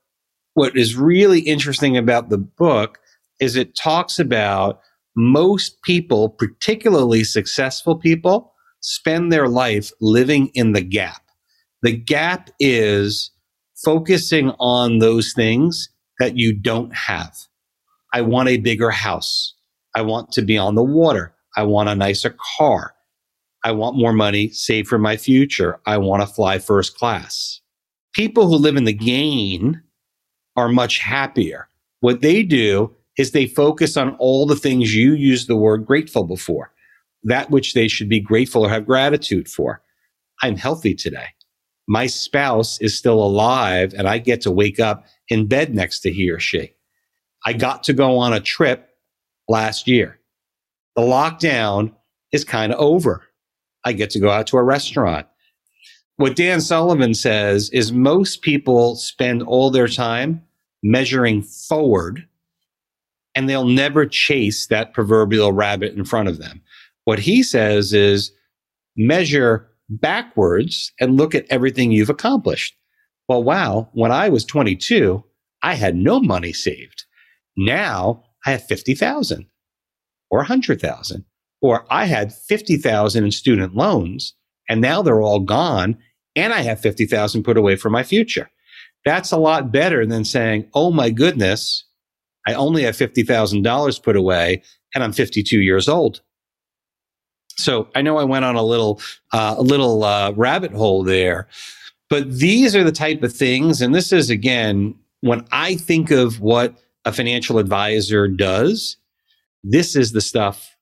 what 0.54 0.76
is 0.76 0.96
really 0.96 1.40
interesting 1.40 1.96
about 1.96 2.28
the 2.28 2.38
book 2.38 2.98
is 3.40 3.56
it 3.56 3.74
talks 3.74 4.18
about 4.18 4.80
most 5.16 5.80
people, 5.82 6.28
particularly 6.28 7.24
successful 7.24 7.96
people, 7.96 8.52
spend 8.80 9.32
their 9.32 9.48
life 9.48 9.90
living 10.00 10.50
in 10.54 10.72
the 10.72 10.82
gap. 10.82 11.22
The 11.82 11.96
gap 11.96 12.50
is 12.58 13.30
focusing 13.84 14.50
on 14.58 14.98
those 14.98 15.32
things 15.32 15.88
that 16.18 16.36
you 16.36 16.54
don't 16.54 16.94
have. 16.94 17.36
I 18.12 18.20
want 18.22 18.48
a 18.48 18.58
bigger 18.58 18.90
house. 18.90 19.54
I 19.94 20.02
want 20.02 20.32
to 20.32 20.42
be 20.42 20.58
on 20.58 20.74
the 20.74 20.82
water. 20.82 21.34
I 21.56 21.62
want 21.62 21.88
a 21.88 21.94
nicer 21.94 22.36
car. 22.58 22.94
I 23.64 23.72
want 23.72 23.96
more 23.96 24.12
money 24.12 24.50
saved 24.50 24.88
for 24.88 24.98
my 24.98 25.16
future. 25.16 25.80
I 25.86 25.98
want 25.98 26.22
to 26.22 26.26
fly 26.26 26.58
first 26.58 26.96
class. 26.96 27.60
People 28.14 28.48
who 28.48 28.56
live 28.56 28.76
in 28.76 28.84
the 28.84 28.92
gain 28.92 29.82
are 30.56 30.68
much 30.68 30.98
happier. 30.98 31.68
What 32.00 32.22
they 32.22 32.42
do 32.42 32.94
is 33.18 33.32
they 33.32 33.46
focus 33.46 33.96
on 33.96 34.16
all 34.16 34.46
the 34.46 34.56
things 34.56 34.94
you 34.94 35.14
use 35.14 35.46
the 35.46 35.56
word 35.56 35.86
grateful 35.86 36.24
before, 36.24 36.72
that 37.24 37.50
which 37.50 37.74
they 37.74 37.88
should 37.88 38.08
be 38.08 38.20
grateful 38.20 38.64
or 38.64 38.70
have 38.70 38.86
gratitude 38.86 39.48
for. 39.48 39.82
I'm 40.42 40.56
healthy 40.56 40.94
today 40.94 41.26
my 41.90 42.06
spouse 42.06 42.80
is 42.80 42.96
still 42.96 43.20
alive 43.20 43.92
and 43.98 44.06
I 44.06 44.18
get 44.18 44.42
to 44.42 44.52
wake 44.52 44.78
up 44.78 45.06
in 45.28 45.48
bed 45.48 45.74
next 45.74 45.98
to 46.00 46.12
he 46.12 46.30
or 46.30 46.38
she. 46.38 46.72
I 47.44 47.52
got 47.52 47.82
to 47.84 47.92
go 47.92 48.16
on 48.16 48.32
a 48.32 48.38
trip 48.38 48.90
last 49.48 49.88
year. 49.88 50.20
The 50.94 51.02
lockdown 51.02 51.92
is 52.30 52.44
kind 52.44 52.72
of 52.72 52.78
over. 52.78 53.24
I 53.84 53.92
get 53.92 54.10
to 54.10 54.20
go 54.20 54.30
out 54.30 54.46
to 54.48 54.58
a 54.58 54.62
restaurant. 54.62 55.26
What 56.14 56.36
Dan 56.36 56.60
Sullivan 56.60 57.12
says 57.12 57.70
is 57.70 57.90
most 57.90 58.42
people 58.42 58.94
spend 58.94 59.42
all 59.42 59.68
their 59.68 59.88
time 59.88 60.44
measuring 60.84 61.42
forward 61.42 62.24
and 63.34 63.48
they'll 63.48 63.64
never 63.64 64.06
chase 64.06 64.68
that 64.68 64.94
proverbial 64.94 65.52
rabbit 65.52 65.94
in 65.94 66.04
front 66.04 66.28
of 66.28 66.38
them. 66.38 66.62
What 67.04 67.18
he 67.18 67.42
says 67.42 67.92
is 67.92 68.30
measure 68.96 69.69
backwards 69.90 70.92
and 71.00 71.16
look 71.16 71.34
at 71.34 71.46
everything 71.50 71.92
you've 71.92 72.10
accomplished. 72.10 72.74
Well, 73.28 73.42
wow, 73.42 73.90
when 73.92 74.12
I 74.12 74.28
was 74.28 74.44
22, 74.44 75.22
I 75.62 75.74
had 75.74 75.96
no 75.96 76.20
money 76.20 76.52
saved. 76.52 77.04
Now 77.56 78.24
I 78.46 78.52
have 78.52 78.64
50,000 78.64 79.46
or 80.30 80.38
100,000 80.38 81.24
or 81.60 81.84
I 81.90 82.06
had 82.06 82.32
50,000 82.32 83.24
in 83.24 83.30
student 83.30 83.74
loans 83.74 84.34
and 84.68 84.80
now 84.80 85.02
they're 85.02 85.20
all 85.20 85.40
gone 85.40 85.98
and 86.36 86.52
I 86.52 86.60
have 86.62 86.80
50,000 86.80 87.42
put 87.42 87.56
away 87.56 87.76
for 87.76 87.90
my 87.90 88.02
future. 88.02 88.50
That's 89.04 89.32
a 89.32 89.38
lot 89.38 89.72
better 89.72 90.06
than 90.06 90.24
saying, 90.24 90.70
"Oh 90.74 90.90
my 90.90 91.10
goodness, 91.10 91.84
I 92.46 92.54
only 92.54 92.84
have 92.84 92.96
$50,000 92.96 93.98
put 93.98 94.16
away 94.16 94.62
and 94.94 95.02
I'm 95.02 95.12
52 95.12 95.60
years 95.60 95.88
old." 95.88 96.22
So 97.62 97.88
I 97.94 98.02
know 98.02 98.18
I 98.18 98.24
went 98.24 98.44
on 98.44 98.56
a 98.56 98.62
little 98.62 99.00
uh, 99.32 99.54
a 99.58 99.62
little 99.62 100.04
uh, 100.04 100.32
rabbit 100.32 100.72
hole 100.72 101.02
there, 101.04 101.48
but 102.08 102.30
these 102.30 102.74
are 102.74 102.84
the 102.84 102.92
type 102.92 103.22
of 103.22 103.32
things, 103.32 103.80
and 103.80 103.94
this 103.94 104.12
is 104.12 104.30
again 104.30 104.94
when 105.20 105.46
I 105.52 105.76
think 105.76 106.10
of 106.10 106.40
what 106.40 106.74
a 107.04 107.12
financial 107.12 107.58
advisor 107.58 108.28
does. 108.28 108.96
This 109.62 109.94
is 109.94 110.12
the 110.12 110.22
stuff 110.22 110.76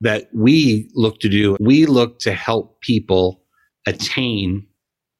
that 0.00 0.28
we 0.34 0.90
look 0.94 1.20
to 1.20 1.28
do. 1.28 1.56
We 1.60 1.86
look 1.86 2.18
to 2.20 2.32
help 2.32 2.80
people 2.80 3.42
attain 3.86 4.66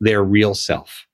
their 0.00 0.24
real 0.24 0.54
self, 0.54 1.06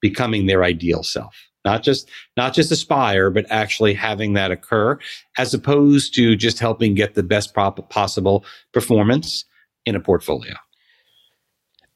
becoming 0.00 0.46
their 0.46 0.64
ideal 0.64 1.02
self 1.02 1.49
not 1.64 1.82
just 1.82 2.08
not 2.36 2.54
just 2.54 2.70
aspire 2.70 3.30
but 3.30 3.46
actually 3.50 3.94
having 3.94 4.34
that 4.34 4.50
occur 4.50 4.98
as 5.38 5.54
opposed 5.54 6.14
to 6.14 6.36
just 6.36 6.58
helping 6.58 6.94
get 6.94 7.14
the 7.14 7.22
best 7.22 7.54
possible 7.54 8.44
performance 8.72 9.44
in 9.86 9.94
a 9.94 10.00
portfolio 10.00 10.54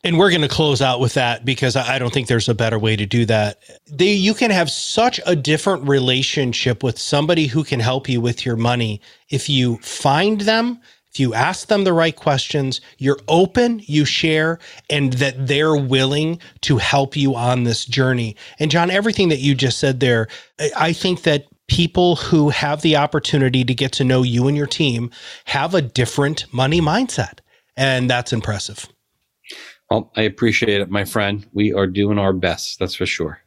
and 0.04 0.18
we're 0.18 0.28
going 0.28 0.42
to 0.42 0.49
close 0.49 0.83
out 0.83 1.00
with 1.00 1.14
that 1.14 1.47
because 1.47 1.76
I 1.76 1.99
don't 1.99 2.12
think 2.12 2.28
there's 2.28 2.50
a 2.50 2.54
better 2.54 2.78
way 2.78 2.94
to 2.94 3.06
do 3.06 3.25
that. 3.25 3.61
They, 3.90 4.12
you 4.12 4.35
can 4.35 4.50
have 4.50 4.71
such 4.71 5.18
a 5.25 5.35
different 5.35 5.88
relationship 5.88 6.83
with 6.83 6.99
somebody 6.99 7.47
who 7.47 7.64
can 7.64 7.80
help 7.80 8.06
you 8.06 8.21
with 8.21 8.44
your 8.44 8.56
money 8.56 9.00
if 9.30 9.49
you 9.49 9.78
find 9.78 10.42
them, 10.42 10.78
if 11.14 11.21
you 11.21 11.33
ask 11.33 11.68
them 11.68 11.85
the 11.85 11.92
right 11.92 12.16
questions, 12.16 12.80
you're 12.99 13.21
open, 13.28 13.80
you 13.85 14.04
share, 14.04 14.59
and 14.90 15.12
that 15.12 15.47
they're 15.47 15.76
willing 15.76 16.40
to 16.62 16.78
help 16.78 17.16
you 17.16 17.37
on 17.37 17.62
this 17.62 17.85
journey. 17.85 18.35
And 18.59 18.68
Jon, 18.68 18.90
everything 18.90 19.28
that 19.28 19.38
you 19.38 19.54
just 19.54 19.78
said 19.78 20.00
there, 20.00 20.26
I 20.76 20.92
think 20.92 21.23
that 21.23 21.47
people 21.68 22.16
who 22.16 22.49
have 22.50 22.83
the 22.83 22.97
opportunity 22.97 23.64
to 23.64 23.73
get 23.73 23.92
to 23.92 24.02
know 24.02 24.25
you 24.25 24.49
and 24.49 24.56
your 24.56 24.66
team 24.66 25.12
have 25.44 25.73
a 25.73 25.83
different 25.83 26.52
money 26.52 26.80
mindset. 26.80 27.38
And 27.76 28.11
that's 28.11 28.33
impressive. 28.33 28.88
Well, 29.90 30.11
I 30.16 30.23
appreciate 30.23 30.80
it, 30.80 30.90
my 30.90 31.04
friend. 31.04 31.47
We 31.52 31.73
are 31.73 31.87
doing 31.87 32.18
our 32.18 32.33
best, 32.33 32.80
that's 32.80 32.97
for 32.97 33.06
sure. 33.06 33.38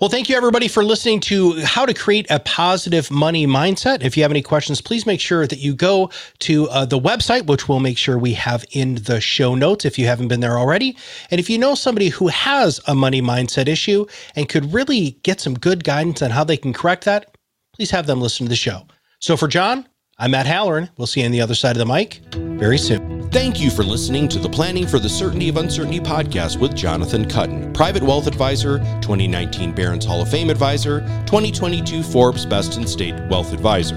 Well, 0.00 0.10
thank 0.10 0.28
you 0.28 0.36
everybody 0.36 0.68
for 0.68 0.84
listening 0.84 1.20
to 1.20 1.60
how 1.60 1.86
to 1.86 1.94
create 1.94 2.26
a 2.28 2.40
positive 2.40 3.10
money 3.10 3.46
mindset. 3.46 4.02
If 4.02 4.16
you 4.16 4.24
have 4.24 4.32
any 4.32 4.42
questions, 4.42 4.80
please 4.80 5.06
make 5.06 5.20
sure 5.20 5.46
that 5.46 5.58
you 5.58 5.74
go 5.74 6.10
to 6.40 6.68
uh, 6.70 6.86
the 6.86 6.98
website, 6.98 7.46
which 7.46 7.68
we'll 7.68 7.78
make 7.78 7.98
sure 7.98 8.18
we 8.18 8.32
have 8.32 8.64
in 8.72 8.96
the 8.96 9.20
show 9.20 9.54
notes 9.54 9.84
if 9.84 9.98
you 9.98 10.06
haven't 10.06 10.28
been 10.28 10.40
there 10.40 10.58
already. 10.58 10.96
And 11.30 11.38
if 11.38 11.48
you 11.48 11.58
know 11.58 11.74
somebody 11.74 12.08
who 12.08 12.28
has 12.28 12.80
a 12.88 12.94
money 12.94 13.22
mindset 13.22 13.68
issue 13.68 14.06
and 14.34 14.48
could 14.48 14.72
really 14.72 15.18
get 15.22 15.40
some 15.40 15.54
good 15.54 15.84
guidance 15.84 16.22
on 16.22 16.30
how 16.30 16.42
they 16.42 16.56
can 16.56 16.72
correct 16.72 17.04
that, 17.04 17.36
please 17.72 17.90
have 17.90 18.06
them 18.06 18.20
listen 18.20 18.46
to 18.46 18.50
the 18.50 18.56
show. 18.56 18.86
So 19.20 19.36
for 19.36 19.46
Jon, 19.46 19.86
I'm 20.22 20.30
Matt 20.30 20.46
Halloran. 20.46 20.88
We'll 20.96 21.08
see 21.08 21.18
you 21.18 21.26
on 21.26 21.32
the 21.32 21.40
other 21.40 21.56
side 21.56 21.74
of 21.74 21.78
the 21.78 21.92
mic 21.92 22.20
very 22.30 22.78
soon. 22.78 23.28
Thank 23.32 23.60
you 23.60 23.72
for 23.72 23.82
listening 23.82 24.28
to 24.28 24.38
the 24.38 24.48
Planning 24.48 24.86
for 24.86 25.00
the 25.00 25.08
Certainty 25.08 25.48
of 25.48 25.56
Uncertainty 25.56 25.98
podcast 25.98 26.60
with 26.60 26.76
Jonathan 26.76 27.24
Kuttin, 27.24 27.74
Private 27.74 28.04
Wealth 28.04 28.28
Advisor, 28.28 28.78
2019 29.00 29.72
Barron's 29.72 30.04
Hall 30.04 30.22
of 30.22 30.30
Fame 30.30 30.48
Advisor, 30.48 31.00
2022 31.26 32.04
Forbes 32.04 32.46
Best 32.46 32.76
in 32.76 32.86
State 32.86 33.16
Wealth 33.28 33.52
Advisor. 33.52 33.96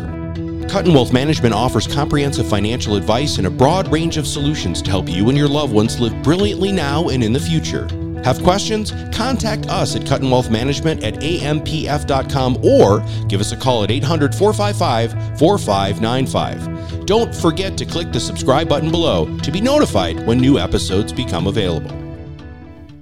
Kuttin 0.68 0.96
Wealth 0.96 1.14
Management 1.14 1.54
offers 1.54 1.86
comprehensive 1.86 2.50
financial 2.50 2.96
advice 2.96 3.38
and 3.38 3.46
a 3.46 3.52
broad 3.52 3.92
range 3.92 4.18
of 4.18 4.26
solutions 4.26 4.82
to 4.82 4.90
help 4.90 5.08
you 5.08 5.30
and 5.30 5.38
your 5.38 5.48
loved 5.48 5.74
ones 5.74 6.00
live 6.00 6.24
brilliantly 6.24 6.72
now 6.72 7.10
and 7.10 7.24
in 7.24 7.34
the 7.34 7.40
future. 7.40 7.88
Have 8.26 8.42
questions? 8.42 8.92
Contact 9.14 9.68
us 9.70 9.96
at 9.96 10.02
Kuttin 10.02 10.32
Wealth 10.32 10.50
Management 10.50 11.04
at 11.04 11.14
ampf.com 11.22 12.58
or 12.66 13.06
give 13.28 13.40
us 13.40 13.52
a 13.52 13.56
call 13.56 13.84
at 13.84 13.92
800 13.92 14.34
455 14.34 15.38
4595. 15.38 17.06
Don't 17.06 17.36
forget 17.36 17.78
to 17.78 17.86
click 17.86 18.12
the 18.12 18.20
subscribe 18.20 18.68
button 18.68 18.90
below 18.90 19.38
to 19.38 19.52
be 19.52 19.62
notified 19.62 20.26
when 20.26 20.40
new 20.40 20.58
episodes 20.58 21.14
become 21.14 21.46
available. 21.46 21.96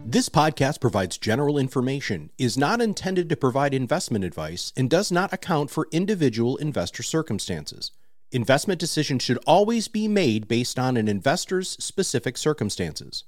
This 0.06 0.28
podcast 0.28 0.82
provides 0.82 1.18
general 1.18 1.58
information, 1.58 2.30
is 2.38 2.58
not 2.58 2.82
intended 2.82 3.30
to 3.30 3.38
provide 3.38 3.74
investment 3.74 4.26
advice, 4.26 4.74
and 4.76 4.90
does 4.90 5.10
not 5.10 5.32
account 5.32 5.72
for 5.72 5.88
individual 5.94 6.58
investor 6.58 7.02
circumstances. 7.02 7.92
Investment 8.34 8.78
decisions 8.78 9.24
should 9.24 9.40
always 9.48 9.88
be 9.88 10.10
made 10.10 10.50
based 10.50 10.78
on 10.78 10.98
an 10.98 11.08
investor's 11.08 11.82
specific 11.82 12.38
circumstances. 12.38 13.24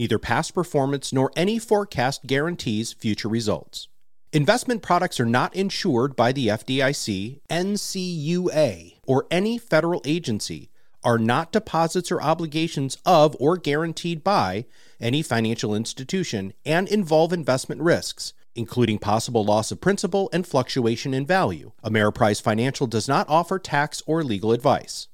Neither 0.00 0.18
past 0.18 0.54
performance 0.54 1.12
nor 1.12 1.30
any 1.36 1.58
forecast 1.58 2.26
guarantees 2.26 2.94
future 2.94 3.28
results. 3.28 3.88
Investment 4.32 4.80
products 4.80 5.20
are 5.20 5.26
not 5.26 5.54
insured 5.54 6.16
by 6.16 6.32
the 6.32 6.46
FDIC, 6.46 7.42
NCUA, 7.50 8.94
or 9.02 9.26
any 9.30 9.58
federal 9.58 10.00
agency, 10.06 10.70
are 11.04 11.18
not 11.18 11.52
deposits 11.52 12.10
or 12.10 12.22
obligations 12.22 12.96
of 13.04 13.36
or 13.38 13.58
guaranteed 13.58 14.24
by 14.24 14.64
any 14.98 15.20
financial 15.20 15.74
institution, 15.74 16.54
and 16.64 16.88
involve 16.88 17.34
investment 17.34 17.82
risks, 17.82 18.32
including 18.54 18.98
possible 18.98 19.44
loss 19.44 19.70
of 19.70 19.82
principal 19.82 20.30
and 20.32 20.46
fluctuation 20.46 21.12
in 21.12 21.26
value. 21.26 21.72
Ameriprise 21.84 22.40
Financial 22.40 22.86
does 22.86 23.06
not 23.06 23.28
offer 23.28 23.58
tax 23.58 24.02
or 24.06 24.24
legal 24.24 24.52
advice. 24.52 25.08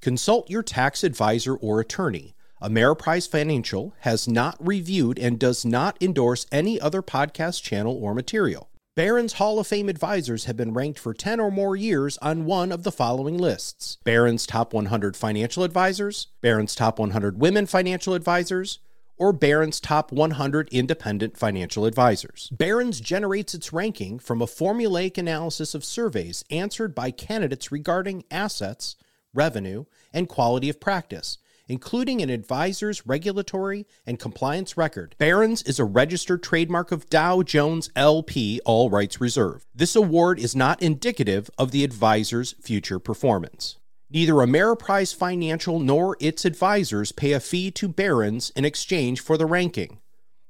Consult 0.00 0.48
your 0.48 0.62
tax 0.62 1.04
advisor 1.04 1.54
or 1.54 1.80
attorney. 1.80 2.34
Ameriprise 2.62 3.28
Financial 3.28 3.92
has 4.00 4.28
not 4.28 4.56
reviewed 4.64 5.18
and 5.18 5.36
does 5.36 5.64
not 5.64 6.00
endorse 6.00 6.46
any 6.52 6.80
other 6.80 7.02
podcast 7.02 7.60
channel 7.60 7.98
or 8.00 8.14
material. 8.14 8.68
Barron's 8.94 9.32
Hall 9.34 9.58
of 9.58 9.66
Fame 9.66 9.88
advisors 9.88 10.44
have 10.44 10.56
been 10.56 10.72
ranked 10.72 11.00
for 11.00 11.12
10 11.12 11.40
or 11.40 11.50
more 11.50 11.74
years 11.74 12.18
on 12.18 12.44
one 12.44 12.70
of 12.70 12.84
the 12.84 12.92
following 12.92 13.36
lists 13.36 13.98
Barron's 14.04 14.46
Top 14.46 14.72
100 14.72 15.16
Financial 15.16 15.64
Advisors, 15.64 16.28
Barron's 16.40 16.76
Top 16.76 17.00
100 17.00 17.40
Women 17.40 17.66
Financial 17.66 18.14
Advisors, 18.14 18.78
or 19.16 19.32
Barron's 19.32 19.80
Top 19.80 20.12
100 20.12 20.68
Independent 20.70 21.36
Financial 21.36 21.84
Advisors. 21.84 22.48
Barron's 22.52 23.00
generates 23.00 23.54
its 23.54 23.72
ranking 23.72 24.20
from 24.20 24.40
a 24.40 24.46
formulaic 24.46 25.18
analysis 25.18 25.74
of 25.74 25.84
surveys 25.84 26.44
answered 26.48 26.94
by 26.94 27.10
candidates 27.10 27.72
regarding 27.72 28.22
assets, 28.30 28.94
revenue, 29.34 29.84
and 30.12 30.28
quality 30.28 30.68
of 30.68 30.78
practice 30.78 31.38
including 31.72 32.20
an 32.20 32.28
advisor's 32.28 33.06
regulatory 33.06 33.86
and 34.06 34.18
compliance 34.18 34.76
record. 34.76 35.16
Barron's 35.16 35.62
is 35.62 35.78
a 35.78 35.86
registered 35.86 36.42
trademark 36.42 36.92
of 36.92 37.08
Dow 37.08 37.40
Jones 37.40 37.88
LP, 37.96 38.60
all 38.66 38.90
rights 38.90 39.22
reserved. 39.22 39.64
This 39.74 39.96
award 39.96 40.38
is 40.38 40.54
not 40.54 40.82
indicative 40.82 41.48
of 41.56 41.70
the 41.70 41.82
advisor's 41.82 42.52
future 42.60 42.98
performance. 42.98 43.78
Neither 44.10 44.34
Ameriprise 44.34 45.14
Financial 45.14 45.80
nor 45.80 46.18
its 46.20 46.44
advisors 46.44 47.10
pay 47.10 47.32
a 47.32 47.40
fee 47.40 47.70
to 47.70 47.88
Barron's 47.88 48.50
in 48.50 48.66
exchange 48.66 49.22
for 49.22 49.38
the 49.38 49.46
ranking. 49.46 49.98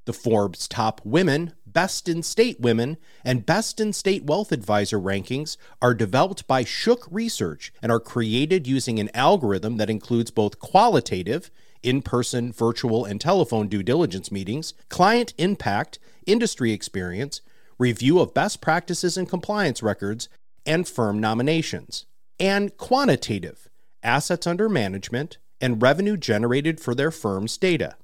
The 0.07 0.13
Forbes 0.13 0.67
Top 0.67 1.01
Women 1.05 1.53
Best 1.73 2.09
in 2.09 2.23
State 2.23 2.61
Women, 2.61 2.99
and 3.25 3.47
Best 3.47 3.81
in 3.81 3.93
State 3.93 4.25
Wealth 4.25 4.53
Advisor 4.53 4.99
rankings 4.99 5.57
are 5.81 5.95
developed 5.95 6.47
by 6.47 6.65
Shook 6.65 7.07
Research 7.11 7.73
and 7.83 7.91
are 7.91 8.01
created 8.01 8.67
using 8.67 8.99
an 8.99 9.11
algorithm 9.15 9.77
that 9.77 9.91
includes 9.91 10.31
both 10.31 10.59
qualitative, 10.59 11.51
in 11.83 12.03
person, 12.03 12.53
virtual, 12.53 13.05
and 13.05 13.21
telephone 13.21 13.69
due 13.69 13.83
diligence 13.83 14.31
meetings, 14.31 14.75
client 14.89 15.35
impact, 15.39 15.99
industry 16.27 16.73
experience, 16.73 17.41
review 17.79 18.21
of 18.21 18.35
best 18.35 18.61
practices 18.61 19.17
and 19.17 19.29
compliance 19.29 19.83
records, 19.83 20.29
and 20.65 20.87
firm 20.87 21.21
nominations, 21.21 22.07
and 22.39 22.77
quantitative, 22.77 23.69
assets 24.03 24.47
under 24.47 24.69
management, 24.69 25.39
and 25.61 25.83
revenue 25.83 26.17
generated 26.17 26.81
for 26.81 26.95
their 26.95 27.11
firm's 27.11 27.57
data. 27.57 27.97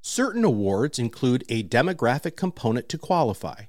Certain 0.00 0.44
awards 0.44 0.98
include 0.98 1.44
a 1.48 1.62
demographic 1.62 2.36
component 2.36 2.88
to 2.88 2.98
qualify. 2.98 3.64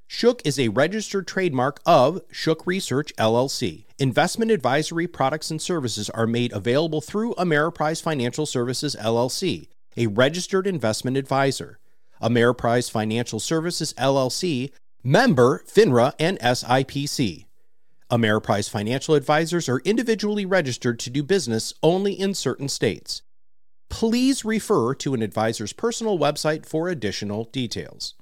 Shook 0.07 0.41
is 0.45 0.57
a 0.57 0.69
registered 0.69 1.27
trademark 1.27 1.81
of 1.85 2.21
Shook 2.31 2.65
Research 2.65 3.13
LLC. 3.17 3.83
Investment 3.99 4.51
advisory 4.51 5.07
products 5.07 5.51
and 5.51 5.61
services 5.61 6.09
are 6.11 6.25
made 6.25 6.53
available 6.53 7.01
through 7.01 7.33
Ameriprise 7.33 8.01
Financial 8.01 8.45
Services 8.45 8.95
LLC, 8.97 9.67
a 9.97 10.07
registered 10.07 10.65
investment 10.65 11.17
advisor. 11.17 11.77
Ameriprise 12.21 12.89
Financial 12.89 13.41
Services 13.41 13.93
LLC, 13.97 14.71
member 15.03 15.65
FINRA 15.67 16.13
and 16.17 16.39
SIPC. 16.39 17.44
Ameriprise 18.11 18.69
financial 18.69 19.15
advisors 19.15 19.69
are 19.69 19.79
individually 19.79 20.45
registered 20.45 20.99
to 20.99 21.09
do 21.09 21.23
business 21.23 21.73
only 21.81 22.13
in 22.13 22.33
certain 22.33 22.67
states. 22.69 23.21
Please 23.89 24.43
refer 24.43 24.93
to 24.95 25.13
an 25.13 25.21
advisor's 25.21 25.73
personal 25.73 26.19
website 26.19 26.65
for 26.65 26.89
additional 26.89 27.45
details. 27.45 28.15